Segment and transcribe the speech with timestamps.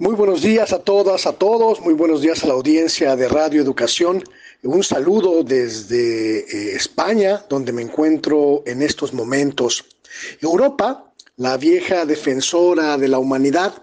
[0.00, 3.60] Muy buenos días a todas, a todos, muy buenos días a la audiencia de Radio
[3.60, 4.22] Educación.
[4.62, 9.84] Un saludo desde eh, España, donde me encuentro en estos momentos.
[10.40, 13.74] Europa, la vieja defensora de la humanidad,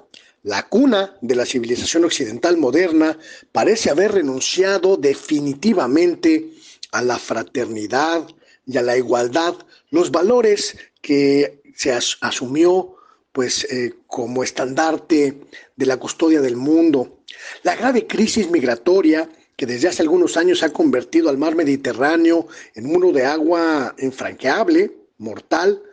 [0.43, 3.19] la cuna de la civilización occidental moderna,
[3.51, 6.49] parece haber renunciado definitivamente
[6.93, 8.25] a la fraternidad
[8.65, 9.55] y a la igualdad,
[9.89, 12.94] los valores que se asumió
[13.35, 15.41] pues eh, como estandarte
[15.75, 17.19] de la custodia del mundo.
[17.63, 22.85] La grave crisis migratoria que desde hace algunos años ha convertido al mar Mediterráneo en
[22.85, 25.83] un muro de agua infranqueable, mortal,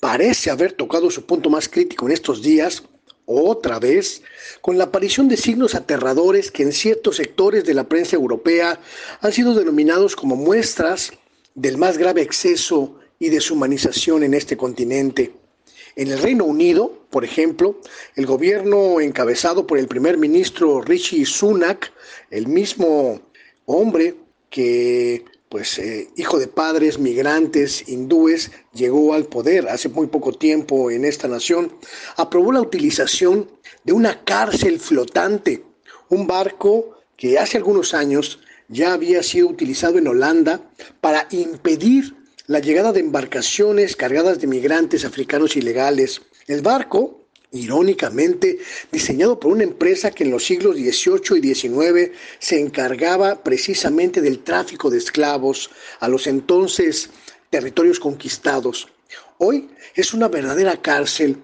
[0.00, 2.82] parece haber tocado su punto más crítico en estos días,
[3.26, 4.22] otra vez,
[4.60, 8.80] con la aparición de signos aterradores que en ciertos sectores de la prensa europea
[9.20, 11.12] han sido denominados como muestras
[11.54, 15.37] del más grave exceso y deshumanización en este continente.
[15.98, 17.80] En el Reino Unido, por ejemplo,
[18.14, 21.92] el gobierno encabezado por el primer ministro Rishi Sunak,
[22.30, 23.20] el mismo
[23.66, 24.14] hombre
[24.48, 30.88] que, pues, eh, hijo de padres migrantes hindúes, llegó al poder hace muy poco tiempo
[30.92, 31.72] en esta nación,
[32.16, 33.50] aprobó la utilización
[33.82, 35.64] de una cárcel flotante,
[36.10, 40.60] un barco que hace algunos años ya había sido utilizado en Holanda
[41.00, 42.14] para impedir
[42.48, 46.22] la llegada de embarcaciones cargadas de migrantes africanos ilegales.
[46.46, 48.58] El barco, irónicamente,
[48.90, 54.38] diseñado por una empresa que en los siglos XVIII y XIX se encargaba precisamente del
[54.38, 57.10] tráfico de esclavos a los entonces
[57.50, 58.88] territorios conquistados.
[59.36, 61.36] Hoy es una verdadera cárcel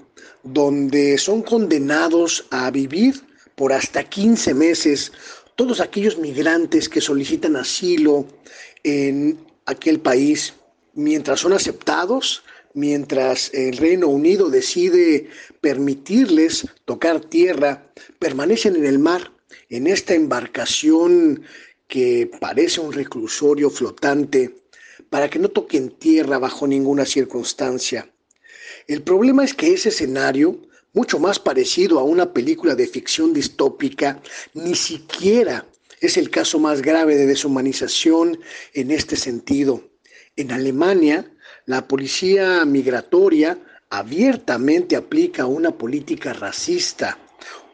[0.42, 3.20] donde son condenados a vivir
[3.56, 5.12] por hasta 15 meses
[5.54, 8.26] todos aquellos migrantes que solicitan asilo
[8.82, 10.54] en aquel país
[10.94, 12.42] mientras son aceptados,
[12.74, 15.28] mientras el Reino Unido decide
[15.60, 19.32] permitirles tocar tierra, permanecen en el mar,
[19.68, 21.42] en esta embarcación
[21.86, 24.56] que parece un reclusorio flotante,
[25.10, 28.10] para que no toquen tierra bajo ninguna circunstancia.
[28.86, 30.60] El problema es que ese escenario,
[30.92, 34.20] mucho más parecido a una película de ficción distópica,
[34.54, 35.66] ni siquiera
[36.00, 38.38] es el caso más grave de deshumanización
[38.72, 39.82] en este sentido.
[40.36, 41.30] En Alemania,
[41.64, 43.56] la policía migratoria
[43.88, 47.16] abiertamente aplica una política racista.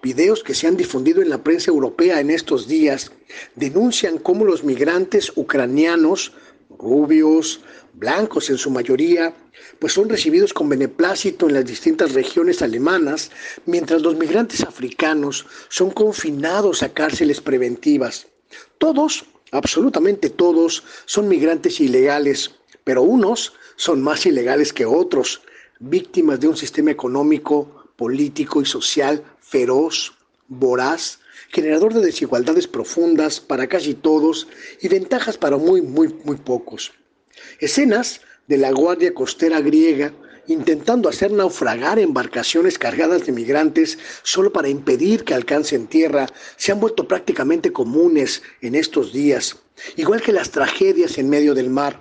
[0.03, 3.12] Videos que se han difundido en la prensa europea en estos días
[3.54, 6.32] denuncian cómo los migrantes ucranianos,
[6.78, 7.60] rubios,
[7.94, 9.34] blancos en su mayoría,
[9.78, 13.31] pues son recibidos con beneplácito en las distintas regiones alemanas,
[13.65, 18.27] mientras los migrantes africanos son confinados a cárceles preventivas.
[18.77, 22.53] Todos Absolutamente todos son migrantes ilegales,
[22.84, 25.43] pero unos son más ilegales que otros,
[25.81, 30.12] víctimas de un sistema económico, político y social feroz,
[30.49, 31.19] voraz,
[31.49, 34.47] generador de desigualdades profundas para casi todos
[34.81, 36.93] y ventajas para muy, muy, muy pocos.
[37.59, 40.12] Escenas de la Guardia Costera griega
[40.50, 46.81] intentando hacer naufragar embarcaciones cargadas de migrantes solo para impedir que alcancen tierra, se han
[46.81, 49.56] vuelto prácticamente comunes en estos días,
[49.97, 52.00] igual que las tragedias en medio del mar,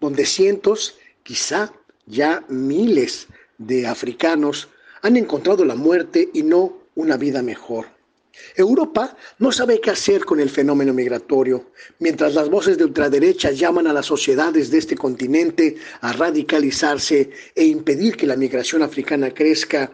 [0.00, 1.72] donde cientos, quizá
[2.06, 3.26] ya miles
[3.58, 4.68] de africanos
[5.02, 7.86] han encontrado la muerte y no una vida mejor.
[8.56, 13.86] Europa no sabe qué hacer con el fenómeno migratorio, mientras las voces de ultraderecha llaman
[13.86, 19.92] a las sociedades de este continente a radicalizarse e impedir que la migración africana crezca,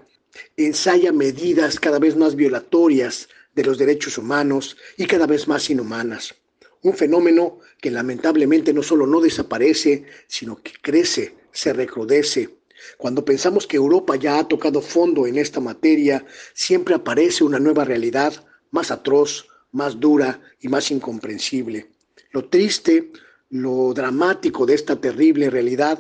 [0.57, 6.35] ensaya medidas cada vez más violatorias de los derechos humanos y cada vez más inhumanas.
[6.83, 12.51] Un fenómeno que lamentablemente no solo no desaparece, sino que crece, se recrudece
[12.97, 17.85] cuando pensamos que Europa ya ha tocado fondo en esta materia, siempre aparece una nueva
[17.85, 21.91] realidad más atroz, más dura y más incomprensible.
[22.33, 23.11] Lo triste
[23.51, 25.99] lo dramático de esta terrible realidad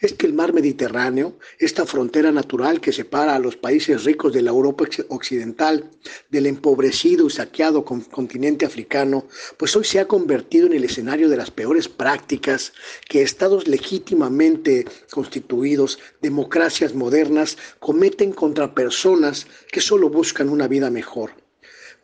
[0.00, 4.42] es que el mar Mediterráneo, esta frontera natural que separa a los países ricos de
[4.42, 5.90] la Europa occidental
[6.30, 9.26] del empobrecido y saqueado continente africano,
[9.56, 12.72] pues hoy se ha convertido en el escenario de las peores prácticas
[13.08, 21.32] que estados legítimamente constituidos, democracias modernas, cometen contra personas que solo buscan una vida mejor.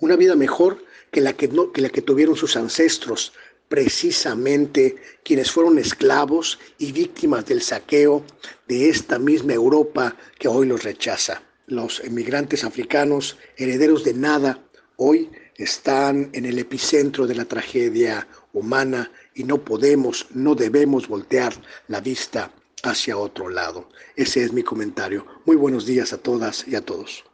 [0.01, 3.33] Una vida mejor que la que, no, que la que tuvieron sus ancestros,
[3.75, 4.95] precisamente
[5.25, 8.25] quienes fueron esclavos y víctimas del saqueo
[8.69, 11.43] de esta misma Europa que hoy los rechaza.
[11.67, 14.61] Los emigrantes africanos, herederos de nada,
[14.95, 21.53] hoy están en el epicentro de la tragedia humana y no podemos, no debemos voltear
[21.89, 22.53] la vista
[22.85, 23.89] hacia otro lado.
[24.15, 25.27] Ese es mi comentario.
[25.47, 27.25] Muy buenos días a todas y a todos.